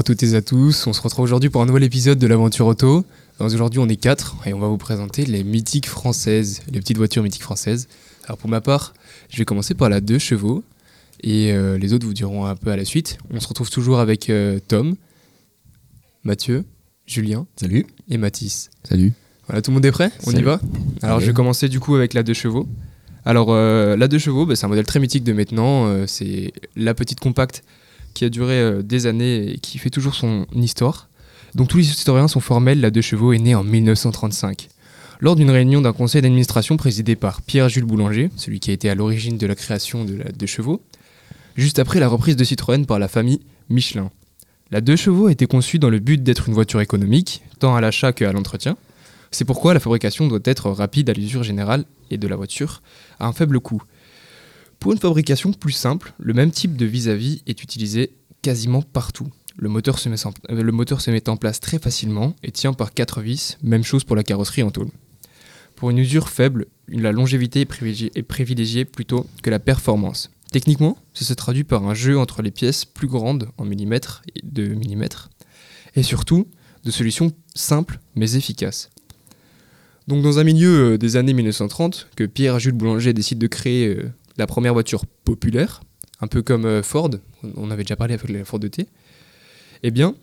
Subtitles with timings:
[0.00, 2.26] Bonjour à toutes et à tous, on se retrouve aujourd'hui pour un nouvel épisode de
[2.26, 3.04] l'aventure auto.
[3.38, 7.22] Aujourd'hui on est quatre et on va vous présenter les mythiques françaises, les petites voitures
[7.22, 7.86] mythiques françaises.
[8.24, 8.94] Alors pour ma part,
[9.28, 10.64] je vais commencer par la 2 chevaux
[11.22, 13.18] et euh, les autres vous diront un peu à la suite.
[13.30, 14.96] On se retrouve toujours avec euh, Tom,
[16.24, 16.64] Mathieu,
[17.06, 17.84] Julien Salut.
[18.08, 18.70] et Mathis.
[18.84, 19.12] Salut.
[19.48, 20.10] Voilà, tout le monde est prêt?
[20.26, 20.62] On y va?
[21.02, 22.66] Alors je vais commencer du coup avec la 2 chevaux.
[23.26, 26.06] Alors euh, la 2 chevaux, bah, c'est un modèle très mythique de maintenant.
[26.06, 27.62] c'est la petite compacte
[28.14, 31.08] qui a duré euh, des années et qui fait toujours son histoire.
[31.54, 34.68] Donc tous les historiens sont formels, la 2 chevaux est née en 1935.
[35.20, 38.94] Lors d'une réunion d'un conseil d'administration présidé par Pierre-Jules Boulanger, celui qui a été à
[38.94, 40.80] l'origine de la création de la 2 chevaux,
[41.56, 44.10] juste après la reprise de Citroën par la famille Michelin.
[44.70, 47.80] La 2 chevaux a été conçue dans le but d'être une voiture économique, tant à
[47.80, 48.76] l'achat qu'à l'entretien.
[49.30, 52.80] C'est pourquoi la fabrication doit être rapide à l'usure générale et de la voiture
[53.18, 53.82] à un faible coût.
[54.80, 59.28] Pour une fabrication plus simple, le même type de vis-à-vis est utilisé quasiment partout.
[59.58, 62.50] Le moteur, se met en, euh, le moteur se met en place très facilement et
[62.50, 64.88] tient par 4 vis, même chose pour la carrosserie en tôle.
[65.76, 70.30] Pour une usure faible, la longévité est privilégiée, est privilégiée plutôt que la performance.
[70.50, 74.40] Techniquement, ça se traduit par un jeu entre les pièces plus grandes en millimètres et
[74.42, 75.28] de millimètres,
[75.94, 76.46] et surtout
[76.84, 78.88] de solutions simples mais efficaces.
[80.08, 84.10] Donc dans un milieu euh, des années 1930, que Pierre-Jules Boulanger décide de créer euh,
[84.40, 85.82] la première voiture populaire,
[86.22, 87.10] un peu comme euh, Ford,
[87.56, 88.86] on avait déjà parlé avec la Ford ET,
[89.82, 90.14] eh bien,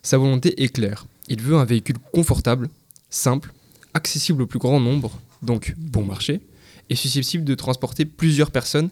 [0.00, 1.06] sa volonté est claire.
[1.28, 2.68] Il veut un véhicule confortable,
[3.10, 3.52] simple,
[3.92, 6.40] accessible au plus grand nombre, donc bon marché,
[6.88, 8.90] et susceptible de transporter plusieurs personnes,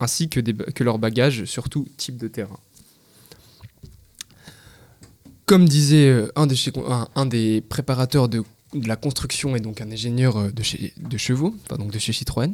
[0.00, 0.40] ainsi que,
[0.82, 2.58] leurs bagages sur tout type de terrain.
[5.46, 6.32] Comme disait euh,
[7.14, 8.42] un des, préparateurs de,
[8.74, 12.52] la construction et donc un ingénieur euh, de chevaux, enfin donc de chez Citroën,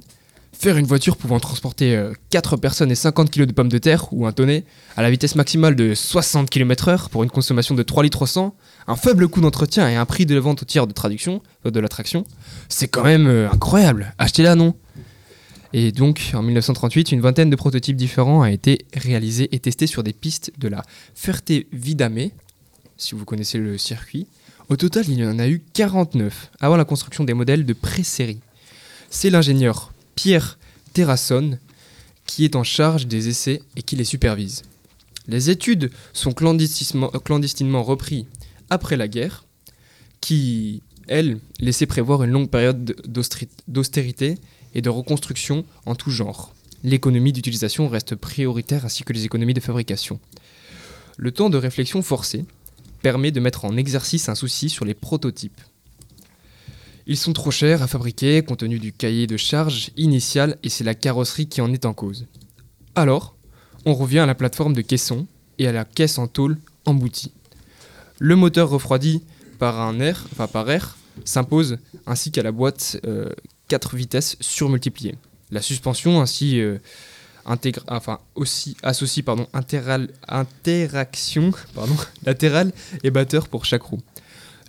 [0.58, 4.26] faire une voiture pouvant transporter 4 personnes et 50 kg de pommes de terre ou
[4.26, 4.64] un tonnet
[4.96, 8.54] à la vitesse maximale de 60 km/h pour une consommation de 3 litres 100,
[8.86, 11.80] un faible coût d'entretien et un prix de vente au tiers de traduction, euh, de
[11.80, 12.24] la traction,
[12.68, 14.14] c'est quand même euh, incroyable.
[14.18, 14.74] Achetez-la, non
[15.72, 20.02] Et donc, en 1938, une vingtaine de prototypes différents a été réalisés et testés sur
[20.02, 20.82] des pistes de la
[21.14, 22.32] Ferté-Vidamé,
[22.96, 24.26] si vous connaissez le circuit.
[24.68, 28.40] Au total, il y en a eu 49 avant la construction des modèles de pré-série.
[29.10, 30.58] C'est l'ingénieur Pierre
[30.92, 31.58] Terrasson
[32.26, 34.62] qui est en charge des essais et qui les supervise.
[35.28, 38.26] Les études sont clandestinement, clandestinement reprises
[38.70, 39.44] après la guerre,
[40.20, 42.96] qui, elle, laissait prévoir une longue période
[43.68, 44.36] d'austérité
[44.74, 46.54] et de reconstruction en tout genre.
[46.82, 50.20] L'économie d'utilisation reste prioritaire ainsi que les économies de fabrication.
[51.16, 52.44] Le temps de réflexion forcé
[53.00, 55.60] permet de mettre en exercice un souci sur les prototypes.
[57.06, 60.84] Ils sont trop chers à fabriquer compte tenu du cahier de charge initial et c'est
[60.84, 62.26] la carrosserie qui en est en cause.
[62.94, 63.36] Alors,
[63.84, 65.26] on revient à la plateforme de caisson
[65.58, 66.56] et à la caisse en tôle
[66.86, 67.32] emboutie.
[68.18, 69.22] Le moteur refroidi
[69.58, 71.76] par un air, par air, s'impose
[72.06, 72.96] ainsi qu'à la boîte
[73.68, 75.16] 4 vitesses surmultipliées.
[75.50, 76.78] La suspension ainsi euh,
[77.88, 82.72] enfin aussi associe pardon intéral- interaction pardon latérale
[83.02, 84.00] et batteur pour chaque roue.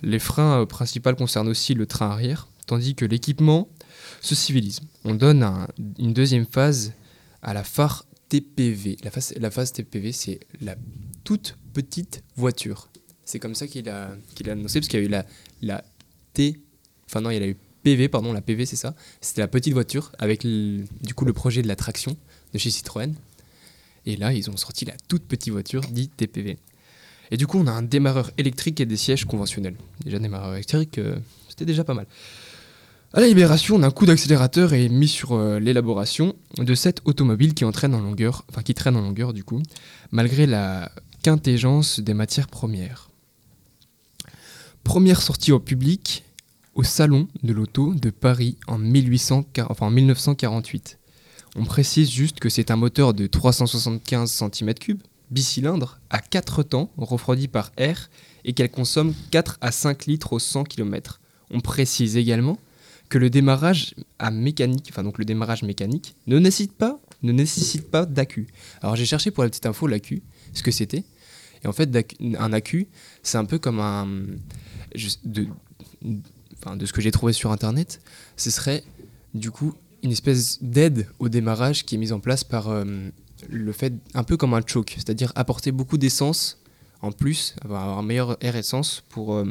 [0.02, 3.68] Les freins euh, principaux concernent aussi le train arrière, tandis que l'équipement
[4.20, 4.80] se civilise.
[5.04, 5.68] On donne un-
[5.98, 6.92] une deuxième phase
[7.42, 8.96] à la phare TPV.
[9.04, 10.76] La phase, TPV, c'est la
[11.24, 12.88] toute petite voiture.
[13.24, 14.16] C'est comme ça qu'il a,
[14.48, 15.26] annoncé, parce qu'il y a eu la,
[15.62, 15.84] la
[16.32, 16.60] T.
[17.08, 18.94] Enfin, non, il y a eu PV, pardon, la PV, c'est ça.
[19.20, 22.16] C'était la petite voiture avec le- du coup le projet de la traction
[22.52, 23.14] de chez Citroën.
[24.06, 26.58] Et là, ils ont sorti la toute petite voiture dite TPV.
[27.30, 29.76] Et du coup, on a un démarreur électrique et des sièges conventionnels.
[30.04, 31.16] Déjà, démarreur électrique, euh,
[31.48, 32.06] c'était déjà pas mal.
[33.12, 37.64] À la libération, un coup d'accélérateur est mis sur euh, l'élaboration de cette automobile qui
[37.64, 38.44] entraîne en longueur,
[38.74, 39.62] traîne en longueur du coup,
[40.10, 40.90] malgré la
[41.22, 43.08] quintingence des matières premières.
[44.84, 46.24] Première sortie au public
[46.74, 50.98] au salon de l'auto de Paris en, 1840 enfin, en 1948.
[51.56, 54.98] On précise juste que c'est un moteur de 375 cm3,
[55.30, 58.10] bicylindre, à 4 temps, refroidi par air,
[58.44, 61.20] et qu'elle consomme 4 à 5 litres au 100 km.
[61.50, 62.58] On précise également
[63.08, 68.06] que le démarrage à mécanique, enfin donc le démarrage mécanique, ne nécessite pas, ne pas
[68.06, 68.48] d'accu.
[68.82, 71.04] Alors j'ai cherché pour la petite info l'accu, ce que c'était.
[71.64, 71.90] Et en fait,
[72.38, 72.88] un accu,
[73.22, 74.06] c'est un peu comme un,
[75.24, 75.46] de,
[76.74, 78.00] de ce que j'ai trouvé sur internet,
[78.36, 78.82] ce serait
[79.34, 82.84] du coup une espèce d'aide au démarrage qui est mise en place par euh,
[83.48, 86.58] le fait, un peu comme un choke, c'est-à-dire apporter beaucoup d'essence
[87.02, 89.44] en plus, avoir un meilleur air essence pour euh,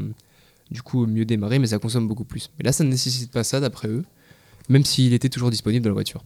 [0.71, 2.49] du coup mieux démarrer, mais ça consomme beaucoup plus.
[2.57, 4.03] Mais là, ça ne nécessite pas ça d'après eux,
[4.69, 6.23] même s'il était toujours disponible dans la voiture.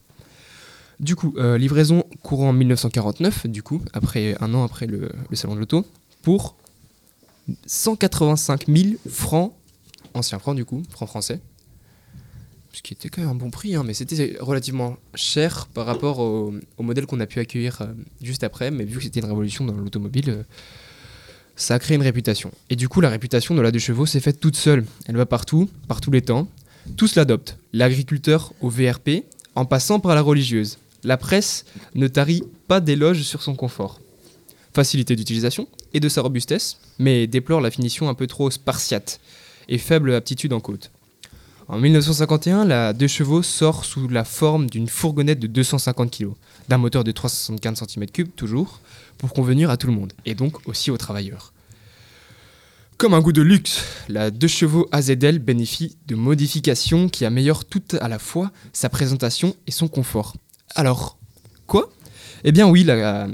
[0.99, 5.35] Du coup, euh, livraison courant en 1949, du coup, après, un an après le, le
[5.35, 5.85] salon de l'auto,
[6.21, 6.55] pour
[7.65, 9.53] 185 000 francs,
[10.13, 11.39] anciens francs du coup, francs français.
[12.71, 16.19] Ce qui était quand même un bon prix, hein, mais c'était relativement cher par rapport
[16.19, 17.87] au, modèle qu'on a pu accueillir euh,
[18.21, 18.69] juste après.
[18.69, 20.43] Mais vu que c'était une révolution dans l'automobile, euh,
[21.55, 22.51] ça a créé une réputation.
[22.69, 24.85] Et du coup, la réputation de la deux chevaux s'est faite toute seule.
[25.07, 26.47] Elle va partout, par tous les temps.
[26.95, 27.57] Tous l'adoptent.
[27.73, 29.25] L'agriculteur au VRP,
[29.55, 30.77] en passant par la religieuse.
[31.03, 33.99] La presse ne tarit pas d'éloges sur son confort.
[34.73, 39.19] Facilité d'utilisation et de sa robustesse, mais déplore la finition un peu trop spartiate
[39.67, 40.91] et faible aptitude en côte.
[41.69, 46.29] En 1951, la deux chevaux sort sous la forme d'une fourgonnette de 250 kg,
[46.67, 48.79] d'un moteur de 375 cm3 toujours,
[49.19, 51.53] pour convenir à tout le monde, et donc aussi aux travailleurs.
[52.97, 57.83] Comme un goût de luxe, la deux chevaux AZL bénéficie de modifications qui améliorent tout
[58.01, 60.35] à la fois sa présentation et son confort.
[60.75, 61.17] Alors,
[61.67, 61.91] quoi?
[62.43, 63.27] Eh bien oui, la-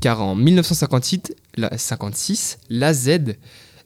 [0.00, 3.10] car en 1956, la, 56, l'AZ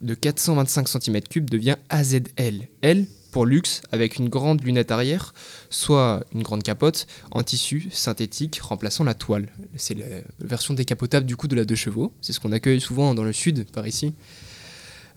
[0.01, 2.69] de 425 cm3 devient AZL.
[2.83, 5.35] L pour luxe, avec une grande lunette arrière,
[5.71, 9.49] soit une grande capote en tissu synthétique remplaçant la toile.
[9.77, 10.05] C'est la
[10.41, 12.13] version décapotable du coup de la deux chevaux.
[12.21, 14.15] C'est ce qu'on accueille souvent dans le sud, par ici.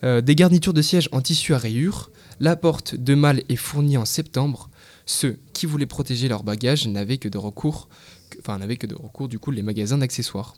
[0.04, 2.10] Euh, des garnitures de siège en tissu à rayures.
[2.40, 4.70] La porte de malle est fournie en septembre.
[5.06, 7.88] Ceux qui voulaient protéger leurs bagages n'avaient que de recours,
[8.40, 10.54] enfin n'avaient que de recours du coup les magasins d'accessoires.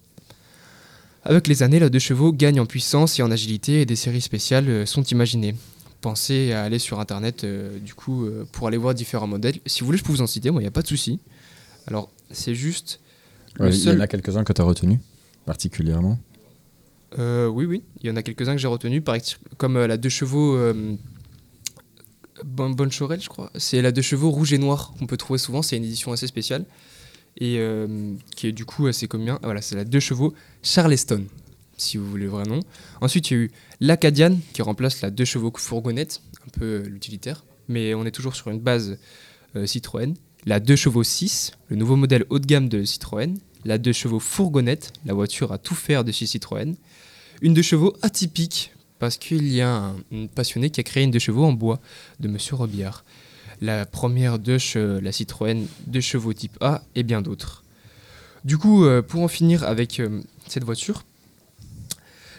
[1.29, 4.21] Avec les années, la deux chevaux gagne en puissance et en agilité et des séries
[4.21, 5.57] spéciales euh, sont imaginées.
[6.01, 9.57] Pensez à aller sur internet euh, du coup euh, pour aller voir différents modèles.
[9.67, 11.19] Si vous voulez, je peux vous en citer, moi il n'y a pas de souci.
[11.89, 13.01] Alors c'est juste.
[13.59, 15.01] Il y en a quelques-uns que tu as retenus,
[15.47, 16.19] particulièrement.
[17.19, 19.03] Euh, oui, oui, il y en a quelques-uns que j'ai retenus,
[19.57, 20.59] comme la deux chevaux
[22.45, 23.51] Bon- Bonne Chorel, je crois.
[23.57, 25.63] C'est la deux chevaux rouge et noir qu'on peut trouver souvent.
[25.63, 26.67] C'est une édition assez spéciale
[27.39, 29.39] et euh, qui est du coup assez commun.
[29.43, 31.25] Voilà, c'est la deux chevaux Charleston,
[31.77, 32.61] si vous voulez le vrai nom.
[33.01, 33.51] Ensuite, il y a eu
[33.81, 38.51] l'Acadian qui remplace la deux chevaux fourgonnette, un peu l'utilitaire, mais on est toujours sur
[38.51, 38.99] une base
[39.57, 40.15] euh, Citroën.
[40.45, 43.35] La deux chevaux 6, le nouveau modèle haut de gamme de Citroën.
[43.65, 46.77] La deux chevaux fourgonnette, la voiture à tout faire de chez Citroën.
[47.43, 51.11] Une deux chevaux atypique, parce qu'il y a un, un passionné qui a créé une
[51.11, 51.81] deux chevaux en bois
[52.21, 53.05] de Monsieur Robillard.
[53.61, 57.63] La première che- la Citroën deux chevaux type A et bien d'autres.
[58.45, 61.05] Du coup, euh, pour en finir avec euh, cette voiture,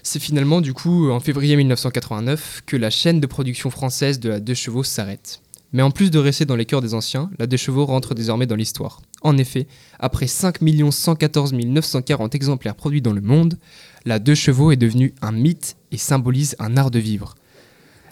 [0.03, 4.39] c'est finalement du coup en février 1989 que la chaîne de production française de la
[4.39, 5.41] deux chevaux s'arrête.
[5.73, 8.45] Mais en plus de rester dans les cœurs des anciens, la deux chevaux rentre désormais
[8.45, 9.01] dans l'histoire.
[9.21, 9.67] En effet,
[9.99, 10.59] après 5
[10.91, 13.57] 114 940 exemplaires produits dans le monde,
[14.05, 17.35] la deux chevaux est devenue un mythe et symbolise un art de vivre.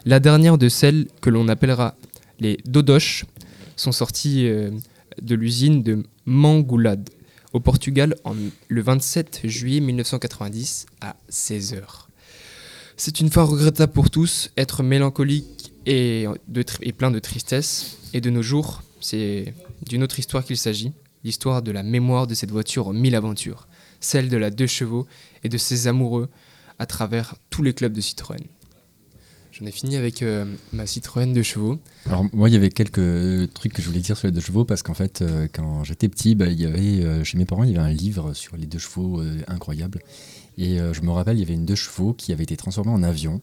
[0.03, 1.95] La dernière de celles que l'on appellera
[2.39, 3.25] les Dodoches
[3.75, 4.71] sont sorties euh,
[5.21, 7.09] de l'usine de Mangoulade
[7.53, 8.35] au Portugal en,
[8.67, 11.83] le 27 juillet 1990 à 16h.
[12.97, 16.27] C'est une fois regrettable pour tous, être mélancolique et,
[16.97, 17.97] plein de tristesse.
[18.13, 19.53] Et de nos jours, c'est
[19.85, 20.93] d'une autre histoire qu'il s'agit,
[21.23, 23.67] l'histoire de la mémoire de cette voiture aux mille aventures,
[23.99, 25.05] celle de la deux chevaux
[25.43, 26.29] et de ses amoureux
[26.79, 28.41] à travers tous les clubs de Citroën.
[29.57, 30.43] J'en ai fini avec euh,
[30.73, 31.79] ma Citroën deux chevaux.
[32.07, 34.65] Alors moi, il y avait quelques trucs que je voulais dire sur les deux chevaux
[34.65, 37.63] parce qu'en fait, euh, quand j'étais petit, bah, il y avait euh, chez mes parents,
[37.63, 40.01] il y avait un livre sur les deux chevaux incroyable.
[40.57, 43.03] Et je me rappelle, il y avait une deux chevaux qui avait été transformée en
[43.03, 43.41] avion.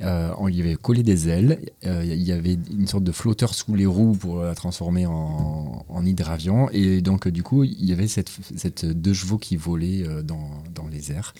[0.00, 1.58] On lui avait collé des ailes.
[1.82, 6.04] Il y avait une sorte de flotteur sous les roues pour la transformer en, en
[6.04, 6.68] hydravion.
[6.70, 10.86] Et donc, du coup, il y avait cette, cette deux chevaux qui volait dans, dans
[10.86, 11.32] les airs.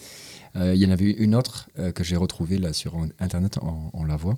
[0.56, 3.90] Euh, il y en avait une autre euh, que j'ai retrouvée là sur Internet, on,
[3.92, 4.36] on la voit.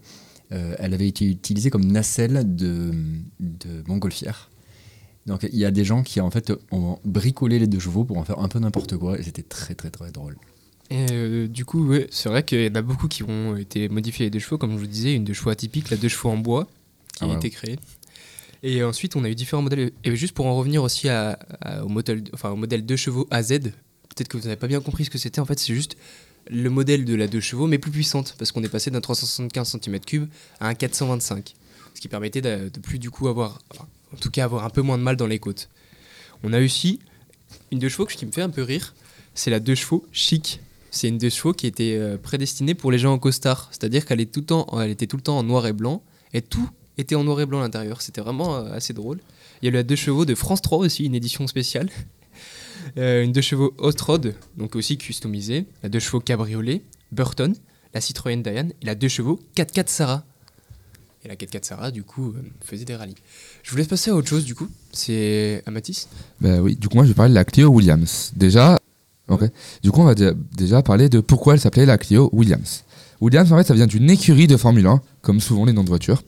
[0.53, 2.93] Euh, elle avait été utilisée comme nacelle de,
[3.41, 4.51] de montgolfière.
[5.27, 8.17] Donc il y a des gens qui en fait ont bricolé les deux chevaux pour
[8.19, 10.37] en faire un peu n'importe quoi et c'était très très très drôle.
[10.89, 13.89] Et euh, du coup, ouais, c'est vrai qu'il y en a beaucoup qui ont été
[13.89, 16.29] modifiés les deux chevaux, comme je vous disais, une deux chevaux atypique, la deux chevaux
[16.31, 16.69] en bois,
[17.17, 17.35] qui Ah a ouais.
[17.37, 17.77] été créée.
[18.63, 19.91] Et ensuite, on a eu différents modèles.
[20.05, 23.27] Et juste pour en revenir aussi à, à- au, modèle, enfin, au modèle deux chevaux
[23.33, 23.59] AZ,
[24.09, 25.41] peut-être que vous n'avez pas bien compris ce que c'était.
[25.41, 25.97] En fait, c'est juste
[26.49, 29.77] le modèle de la deux chevaux, mais plus puissante, parce qu'on est passé d'un 375
[29.77, 30.29] cm3
[30.61, 31.55] à un 425,
[31.95, 33.61] ce qui permettait de, plus du coup avoir,
[34.13, 35.69] en tout cas, avoir un peu moins de mal dans les côtes.
[36.43, 37.01] On a aussi
[37.73, 38.95] une deux chevaux qui me fait un peu rire,
[39.35, 40.61] c'est la deux chevaux chic.
[40.91, 44.21] C'est une deux chevaux qui était euh, prédestinée pour les gens en costard, c'est-à-dire qu'elle
[44.21, 44.41] était tout
[45.17, 48.01] le temps en noir et blanc, et tout était en noir et blanc à l'intérieur.
[48.01, 49.19] C'était vraiment euh, assez drôle.
[49.61, 51.91] Il y a eu la deux chevaux de France 3 aussi, une édition spéciale.
[52.99, 55.67] Euh, une deux chevaux Hot Rod, donc aussi customisée.
[55.83, 57.55] La deux chevaux Cabriolet, Burton,
[57.95, 60.25] la Citroën Diane et la deux chevaux 4x4 Sarah.
[61.25, 63.15] Et la 4x4 Sarah, du coup, euh, faisait des rallyes.
[63.63, 64.69] Je vous laisse passer à autre chose, du coup.
[64.93, 66.09] C'est à Mathis.
[66.41, 68.33] Bah oui, du coup, moi, je vais parler de la Clio Williams.
[68.37, 68.79] Déjà,
[69.29, 69.43] Ok.
[69.83, 72.85] Du coup, on va dé- déjà parler de pourquoi elle s'appelait la Clio Williams.
[73.21, 75.89] Williams, en fait, ça vient d'une écurie de Formule 1, comme souvent les noms de
[75.89, 76.23] voitures.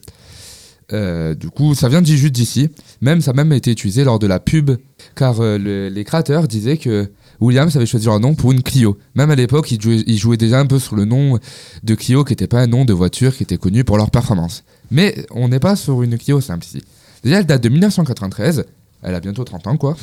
[0.93, 2.71] Euh, du coup, ça vient juste d'ici.
[3.01, 4.71] Même, ça a même été utilisé lors de la pub,
[5.15, 8.99] car euh, le- les créateurs disaient que Williams avait choisi leur nom pour une Clio.
[9.15, 11.39] Même à l'époque, ils jouaient, déjà un peu sur le nom
[11.83, 14.65] de Clio, qui n'était pas un nom de voiture qui était connu pour leur performance.
[14.91, 16.83] Mais on n'est pas sur une Clio simple ici.
[17.23, 18.65] Déjà, elle date de 1993.
[19.03, 19.97] Elle a bientôt 30 ans, quoi.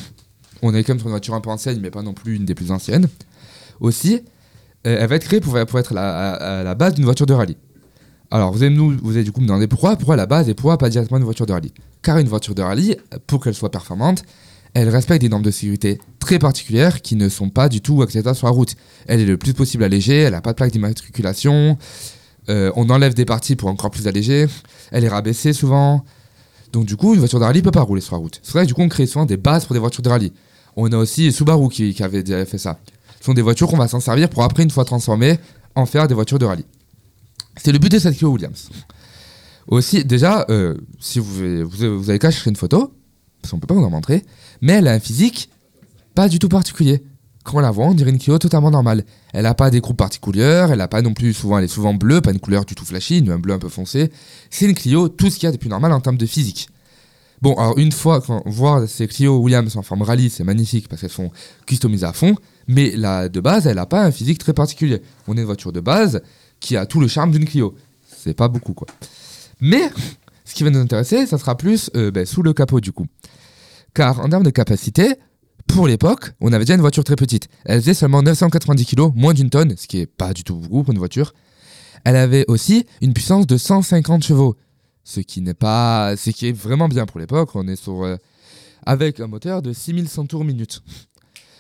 [0.61, 2.45] On est quand même sur une voiture un peu ancienne, mais pas non plus une
[2.45, 3.07] des plus anciennes.
[3.81, 4.21] Aussi,
[4.87, 7.57] euh, elle va être créée pour, être à la base d'une voiture de rallye.
[8.31, 10.53] Alors, vous allez, nous, vous allez du coup me demander pourquoi, pourquoi la base et
[10.53, 11.73] pourquoi pas directement une voiture de rallye.
[12.01, 14.23] Car une voiture de rallye, pour qu'elle soit performante,
[14.73, 18.35] elle respecte des normes de sécurité très particulières qui ne sont pas du tout acceptables
[18.35, 18.75] sur la route.
[19.07, 21.77] Elle est le plus possible allégée, elle n'a pas de plaque d'immatriculation,
[22.49, 24.47] euh, on enlève des parties pour encore plus alléger,
[24.91, 26.03] elle est rabaissée souvent.
[26.73, 28.41] Donc du coup, une voiture de rallye peut pas rouler sur la route.
[28.43, 30.33] C'est vrai du coup, on crée souvent des bases pour des voitures de rallye.
[30.75, 32.79] On a aussi Subaru qui, qui avait fait ça.
[33.21, 35.39] Ce sont des voitures qu'on va s'en servir pour après, une fois transformées,
[35.75, 36.65] en faire des voitures de rallye.
[37.57, 38.69] C'est le but de cette Clio Williams.
[39.67, 42.93] Aussi, déjà, euh, si vous, vous, avez qu'à chercher une photo,
[43.41, 44.23] parce qu'on peut pas vous en montrer,
[44.61, 45.49] mais elle a un physique
[46.13, 47.03] pas du tout particulier.
[47.43, 49.05] Quand on la voit, on dirait une Clio totalement normale.
[49.33, 51.93] Elle n'a pas des croupes particulières, elle a pas non plus souvent, elle est souvent
[51.93, 54.11] bleue, pas une couleur du tout flashy, un bleu un peu foncé.
[54.49, 56.69] C'est une Clio, tout ce qu'il y a de plus normal en termes de physique.
[57.41, 61.11] Bon, alors une fois, voir ces Clio Williams en forme rallye, c'est magnifique parce qu'elles
[61.11, 61.31] sont
[61.67, 62.35] customisées à fond,
[62.67, 65.01] mais la de base, elle n'a pas un physique très particulier.
[65.27, 66.21] On est une voiture de base
[66.59, 67.75] qui a tout le charme d'une Clio.
[68.07, 68.87] C'est pas beaucoup, quoi.
[69.61, 69.89] Mais
[70.45, 73.07] ce qui va nous intéresser, ça sera plus euh, ben, sous le capot du coup.
[73.93, 75.15] Car en termes de capacité,
[75.67, 77.47] pour l'époque, on avait déjà une voiture très petite.
[77.65, 80.83] Elle faisait seulement 990 kg, moins d'une tonne, ce qui est pas du tout beaucoup
[80.83, 81.33] pour une voiture.
[82.03, 84.55] Elle avait aussi une puissance de 150 chevaux,
[85.03, 87.49] ce qui n'est pas, ce qui est vraiment bien pour l'époque.
[87.55, 88.17] On est sur euh,
[88.85, 90.81] avec un moteur de 6100 tours minute.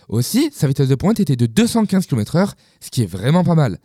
[0.07, 3.79] Aussi, sa vitesse de pointe était de 215 km/h, ce qui est vraiment pas mal.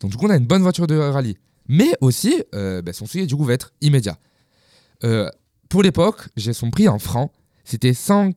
[0.00, 1.36] Donc du coup, on a une bonne voiture de rallye.
[1.68, 4.18] Mais aussi, euh, ben, son sujet du coup va être immédiat.
[5.04, 5.30] Euh,
[5.68, 7.30] pour l'époque, j'ai son prix en francs.
[7.64, 8.32] C'était 100,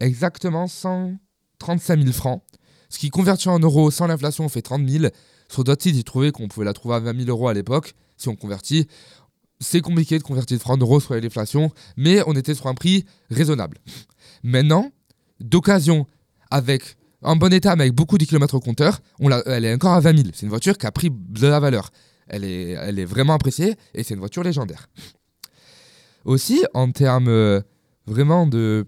[0.00, 2.42] exactement 135 000 francs.
[2.88, 5.06] Ce qui converti en euros sans l'inflation fait 30 000.
[5.48, 7.94] Sur d'autres sites, j'ai trouvé qu'on pouvait la trouver à 20 000 euros à l'époque,
[8.16, 8.86] si on convertit.
[9.60, 12.74] C'est compliqué de convertir de francs en euros sur l'inflation, mais on était sur un
[12.74, 13.78] prix raisonnable.
[14.42, 14.92] Maintenant,
[15.40, 16.06] d'occasion,
[16.50, 19.92] avec en bon état, mais avec beaucoup de kilomètres au compteur, on elle est encore
[19.92, 20.28] à 20 000.
[20.34, 21.90] C'est une voiture qui a pris de la valeur.
[22.28, 24.88] Elle est, vraiment appréciée et c'est une voiture légendaire.
[26.24, 27.60] Aussi, en termes euh,
[28.06, 28.86] vraiment de,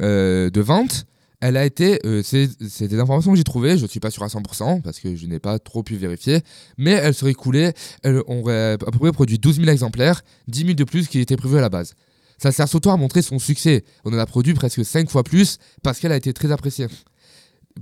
[0.00, 1.06] euh, de vente,
[1.40, 2.00] elle a été.
[2.04, 4.98] euh, c'est des informations que j'ai trouvées, je ne suis pas sûr à 100% parce
[4.98, 6.40] que je n'ai pas trop pu vérifier,
[6.76, 7.72] mais elle serait coulée.
[8.02, 11.36] Elle aurait à peu près produit 12 000 exemplaires, 10 000 de plus qui était
[11.36, 11.94] prévu à la base.
[12.38, 13.84] Ça sert surtout à montrer son succès.
[14.04, 16.88] On en a produit presque 5 fois plus parce qu'elle a été très appréciée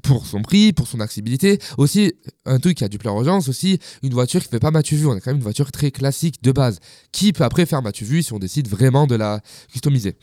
[0.02, 1.58] pour son prix, pour son accessibilité.
[1.78, 4.60] Aussi, un truc qui a dû plaire aux gens, aussi une voiture qui ne fait
[4.60, 5.06] pas matu vu.
[5.06, 6.80] On a quand même une voiture très classique de base,
[7.12, 9.40] qui peut après faire matu vu si on décide vraiment de la
[9.72, 10.16] customiser?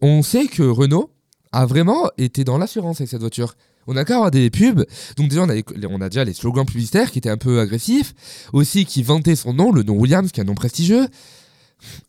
[0.00, 1.10] On sait que Renault
[1.52, 3.54] a vraiment été dans l'assurance avec cette voiture.
[3.86, 4.84] On a qu'à avoir des pubs.
[5.16, 8.14] Donc déjà, on a, déjà les slogans publicitaires qui étaient un peu agressifs.
[8.52, 11.06] Aussi, qui vantaient son nom, le nom Williams, qui est un nom prestigieux.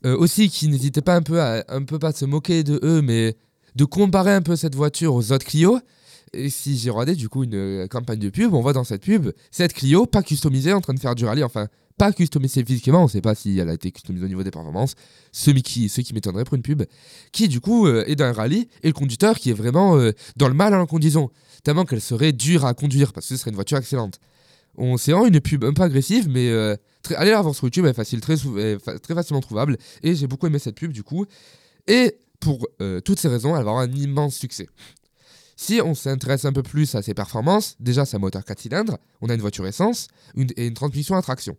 [0.04, 3.02] Euh, aussi, qui n'hésitait pas un peu à un peu pas se moquer de eux,
[3.02, 3.36] mais
[3.74, 5.78] de comparer un peu cette voiture aux autres Clio.
[6.34, 9.02] Et si j'ai regardé du coup une euh, campagne de pub, on voit dans cette
[9.02, 13.04] pub cette Clio pas customisée en train de faire du rallye, enfin pas customisée physiquement,
[13.04, 14.94] on sait pas si elle a été customisée au niveau des performances,
[15.30, 16.84] ce qui, m'étonnerait pour une pub,
[17.32, 20.12] qui du coup euh, est dans un rallye et le conducteur qui est vraiment euh,
[20.36, 21.30] dans le mal en conduisant,
[21.64, 24.18] tellement qu'elle serait dure à conduire parce que ce serait une voiture excellente.
[24.76, 27.64] On c'est vraiment une pub un peu agressive, mais euh, très, allez la voir sur
[27.64, 31.26] YouTube, elle est facile, très facilement trouvable et j'ai beaucoup aimé cette pub du coup.
[31.86, 34.68] Et pour euh, toutes ces raisons, elle va avoir un immense succès.
[35.62, 38.98] Si on s'intéresse un peu plus à ses performances, déjà c'est un moteur 4 cylindres,
[39.20, 40.08] on a une voiture essence
[40.56, 41.56] et une transmission à traction.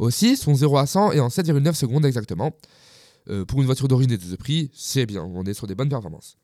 [0.00, 2.56] Aussi, son 0 à 100 est en 7,9 secondes exactement.
[3.30, 5.88] Euh, pour une voiture d'origine et de prix, c'est bien, on est sur des bonnes
[5.88, 6.38] performances.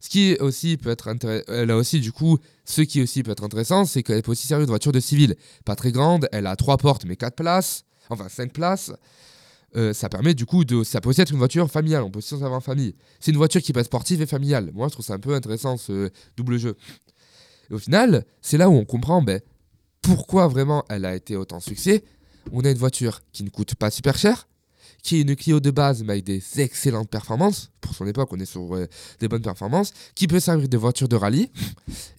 [0.00, 2.36] Ce qui aussi peut être intéressant, elle a aussi du coup,
[2.66, 5.36] ce qui aussi peut être intéressant, c'est qu'elle peut aussi servir de voiture de civil.
[5.64, 8.92] Pas très grande, elle a 3 portes mais 4 places, enfin 5 places.
[9.76, 10.84] Euh, ça permet du coup de.
[10.84, 12.94] Ça peut aussi être une voiture familiale, on peut aussi s'en servir en famille.
[13.18, 14.70] C'est une voiture qui être sportive et familiale.
[14.72, 16.76] Moi, je trouve ça un peu intéressant ce double jeu.
[17.70, 19.40] Au final, c'est là où on comprend ben,
[20.02, 22.04] pourquoi vraiment elle a été autant succès.
[22.52, 24.46] On a une voiture qui ne coûte pas super cher,
[25.02, 27.70] qui est une Clio de base mais avec des excellentes performances.
[27.80, 28.86] Pour son époque, on est sur euh,
[29.18, 31.50] des bonnes performances, qui peut servir de voiture de rallye.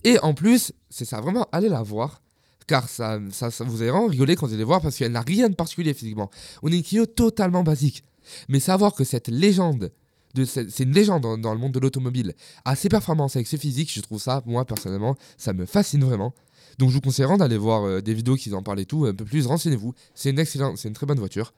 [0.04, 2.22] Et en plus, c'est ça, vraiment, allez la voir.
[2.68, 5.50] Car ça, ça, vous allez vraiment rigoler quand vous allez voir parce qu'elle n'a rien
[5.50, 6.32] de particulier physiquement.
[6.64, 8.04] On est une Clio totalement basique.
[8.50, 9.92] Mais savoir que cette légende
[10.34, 12.34] de ce- c'est une légende dans, le monde de l'automobile.
[12.66, 16.34] À ses performances avec ses physiques, je trouve ça, moi personnellement, ça me fascine vraiment.
[16.78, 19.14] Donc je vous conseille d'aller voir euh, des vidéos qui en parlent et tout, un
[19.14, 19.94] peu plus, renseignez-vous.
[20.14, 21.54] C'est une excellente, c'est une très bonne voiture.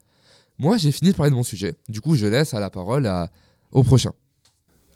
[0.60, 1.76] Moi j'ai fini de parler de mon sujet.
[1.90, 3.32] Du coup je laisse à la parole à,
[3.72, 4.12] au prochain.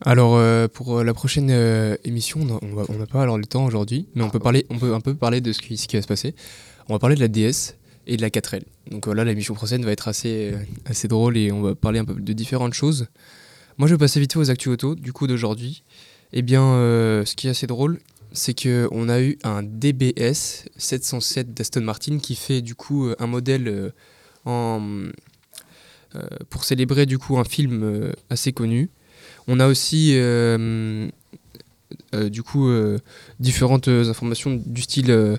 [0.03, 4.07] Alors euh, pour euh, la prochaine euh, émission, on n'a pas alors le temps aujourd'hui,
[4.15, 6.33] mais on peut parler, on peut un peu parler de ce qui, va se passer.
[6.89, 7.75] On va parler de la DS
[8.07, 8.63] et de la 4L.
[8.89, 10.53] Donc voilà, l'émission prochaine va être assez,
[11.03, 13.07] drôle et on va parler un peu de différentes choses.
[13.77, 15.83] Moi, je vais passer vite fait aux actus auto du coup d'aujourd'hui.
[16.33, 16.61] Eh bien,
[17.23, 17.99] ce qui est assez drôle,
[18.31, 23.27] c'est que on a eu un DBS 707 d'Aston Martin qui fait du coup un
[23.27, 23.93] modèle
[24.45, 24.81] en
[26.49, 28.89] pour célébrer du coup un film assez connu.
[29.51, 31.09] On a aussi euh,
[32.15, 32.99] euh, du coup euh,
[33.41, 35.37] différentes informations du style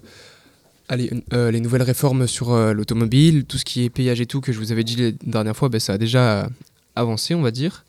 [0.91, 4.71] les nouvelles réformes sur l'automobile, tout ce qui est payage et tout que je vous
[4.71, 6.51] avais dit la dernière fois, ben, ça a déjà
[6.95, 7.87] avancé on va dire.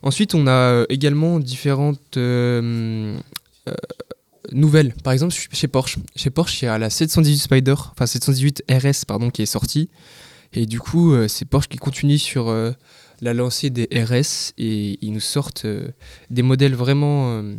[0.00, 2.16] Ensuite on a également différentes
[4.52, 4.94] nouvelles.
[5.04, 5.98] Par exemple chez Porsche.
[6.16, 9.90] Chez Porsche il y a la 718 Spider, enfin 718 RS pardon qui est sortie.
[10.54, 12.46] Et du coup c'est Porsche qui continue sur
[13.20, 15.88] la lancée des RS et ils nous sortent euh,
[16.30, 17.54] des modèles vraiment euh,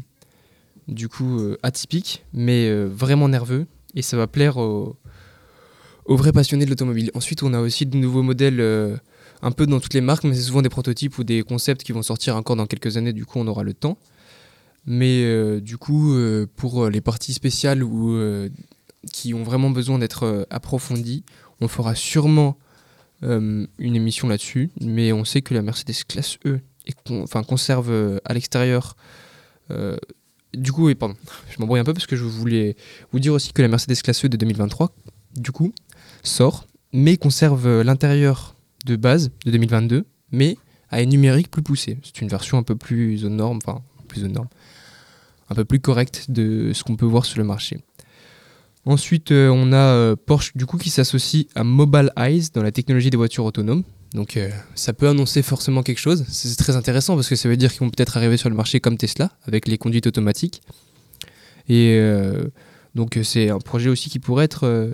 [0.88, 4.98] du coup euh, atypiques mais vraiment nerveux et ça va plaire aux,
[6.08, 7.12] vrais passionnés de l'automobile.
[7.14, 8.62] Ensuite on a aussi de nouveaux modèles
[9.42, 11.92] un peu dans toutes les marques mais c'est souvent des prototypes ou des concepts qui
[11.92, 13.98] vont sortir encore dans quelques années du coup on aura le temps.
[14.86, 16.16] Mais du coup
[16.56, 18.18] pour les parties spéciales ou
[19.12, 21.24] qui ont vraiment besoin d'être approfondies,
[21.62, 22.58] on fera sûrement
[23.22, 26.60] une émission là-dessus, mais on sait que la Mercedes classe E
[27.48, 28.96] conserve euh, à l'extérieur.
[29.72, 29.98] euh,
[30.54, 31.16] du coup, et pardon,
[31.50, 32.76] je m'embrouille un peu parce que je voulais
[33.12, 34.94] vous dire aussi que la Mercedes classe E de 2023,
[35.36, 35.74] du coup,
[36.24, 40.58] sort, mais conserve euh, l'intérieur de base de 2022, mais
[40.90, 42.00] à une numérique plus poussée.
[42.04, 44.50] C'est une version un peu plus aux normes, enfin, plus aux normes,
[45.50, 47.80] un peu plus correcte de ce qu'on peut voir sur le marché.
[48.90, 52.72] Ensuite, euh, on a euh, Porsche du coup qui s'associe à Mobile Eyes dans la
[52.72, 53.84] technologie des voitures autonomes.
[54.16, 56.26] Donc euh, ça peut annoncer forcément quelque chose.
[56.28, 58.80] C'est très intéressant parce que ça veut dire qu'ils vont peut-être arriver sur le marché
[58.80, 60.64] comme Tesla avec les conduites automatiques.
[61.68, 62.02] Et
[62.96, 64.92] donc c'est un projet aussi qui pourrait être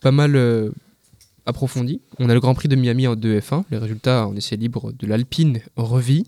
[0.00, 0.72] pas mal
[1.44, 2.00] approfondi.
[2.18, 5.06] On a le Grand Prix de Miami en 2F1, les résultats en essai libre de
[5.06, 6.24] l'Alpine revit.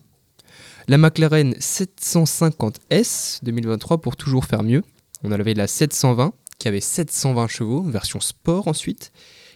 [0.86, 4.82] La McLaren 750S 2023 pour toujours faire mieux.
[5.24, 9.12] On avait la 720 qui avait 720 chevaux, version sport ensuite.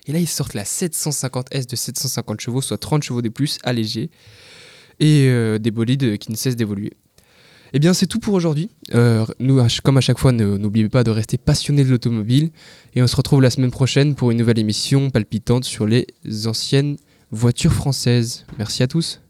[0.06, 4.10] Et là, ils sortent la 750S de 750 chevaux, soit 30 chevaux de plus, allégés.
[4.98, 6.92] Et euh, des bolides qui ne cessent d'évoluer.
[7.72, 8.70] Eh bien, c'est tout pour aujourd'hui.
[8.94, 12.50] Euh, nous, comme à chaque fois, n'oubliez pas de rester passionné de l'automobile.
[12.94, 16.06] Et on se retrouve la semaine prochaine pour une nouvelle émission palpitante sur les
[16.46, 16.96] anciennes
[17.30, 18.44] voitures françaises.
[18.58, 19.20] Merci à tous.